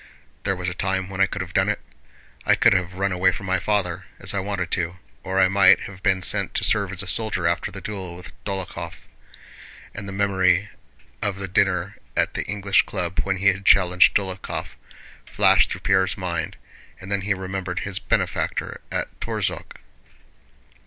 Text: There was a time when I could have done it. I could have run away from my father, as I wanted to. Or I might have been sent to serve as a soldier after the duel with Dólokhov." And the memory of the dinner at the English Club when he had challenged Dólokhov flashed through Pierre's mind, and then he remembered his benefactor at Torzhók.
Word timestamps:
There 0.45 0.55
was 0.55 0.67
a 0.67 0.73
time 0.73 1.09
when 1.11 1.21
I 1.21 1.27
could 1.27 1.41
have 1.43 1.53
done 1.53 1.69
it. 1.69 1.79
I 2.43 2.55
could 2.55 2.73
have 2.73 2.95
run 2.95 3.11
away 3.11 3.31
from 3.31 3.45
my 3.45 3.59
father, 3.59 4.05
as 4.17 4.33
I 4.33 4.39
wanted 4.39 4.71
to. 4.71 4.97
Or 5.21 5.39
I 5.39 5.47
might 5.47 5.81
have 5.81 6.01
been 6.01 6.23
sent 6.23 6.55
to 6.55 6.63
serve 6.63 6.91
as 6.91 7.03
a 7.03 7.07
soldier 7.07 7.45
after 7.45 7.69
the 7.69 7.81
duel 7.81 8.15
with 8.15 8.33
Dólokhov." 8.43 9.01
And 9.93 10.07
the 10.09 10.11
memory 10.11 10.69
of 11.21 11.35
the 11.35 11.47
dinner 11.47 11.97
at 12.17 12.33
the 12.33 12.43
English 12.45 12.81
Club 12.87 13.19
when 13.19 13.37
he 13.37 13.49
had 13.49 13.63
challenged 13.63 14.15
Dólokhov 14.15 14.69
flashed 15.23 15.69
through 15.69 15.81
Pierre's 15.81 16.17
mind, 16.17 16.55
and 16.99 17.11
then 17.11 17.21
he 17.21 17.35
remembered 17.35 17.81
his 17.81 17.99
benefactor 17.99 18.81
at 18.91 19.19
Torzhók. 19.19 19.73